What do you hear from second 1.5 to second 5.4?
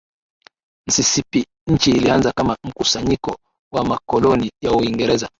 Nchi ilianza kama mkusanyiko wa makoloni ya Uingereza